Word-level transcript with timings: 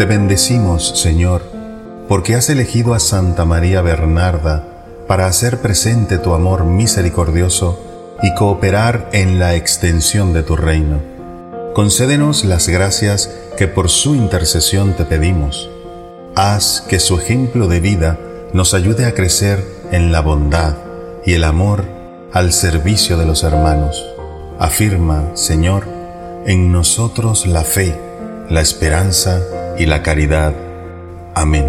Te 0.00 0.06
bendecimos, 0.06 0.98
Señor, 0.98 1.42
porque 2.08 2.34
has 2.34 2.48
elegido 2.48 2.94
a 2.94 3.00
Santa 3.00 3.44
María 3.44 3.82
Bernarda 3.82 4.64
para 5.06 5.26
hacer 5.26 5.58
presente 5.58 6.16
tu 6.16 6.32
amor 6.32 6.64
misericordioso 6.64 7.78
y 8.22 8.32
cooperar 8.32 9.10
en 9.12 9.38
la 9.38 9.56
extensión 9.56 10.32
de 10.32 10.42
tu 10.42 10.56
reino. 10.56 11.02
Concédenos 11.74 12.46
las 12.46 12.66
gracias 12.66 13.30
que 13.58 13.68
por 13.68 13.90
su 13.90 14.14
intercesión 14.14 14.94
te 14.94 15.04
pedimos. 15.04 15.68
Haz 16.34 16.80
que 16.80 16.98
su 16.98 17.18
ejemplo 17.18 17.68
de 17.68 17.80
vida 17.80 18.18
nos 18.54 18.72
ayude 18.72 19.04
a 19.04 19.12
crecer 19.12 19.62
en 19.92 20.12
la 20.12 20.22
bondad 20.22 20.76
y 21.26 21.34
el 21.34 21.44
amor 21.44 21.84
al 22.32 22.54
servicio 22.54 23.18
de 23.18 23.26
los 23.26 23.44
hermanos. 23.44 24.02
Afirma, 24.58 25.32
Señor, 25.34 25.86
en 26.46 26.72
nosotros 26.72 27.44
la 27.44 27.64
fe, 27.64 28.00
la 28.48 28.62
esperanza 28.62 29.42
y 29.80 29.86
la 29.86 30.02
caridad. 30.02 30.52
Amén. 31.34 31.64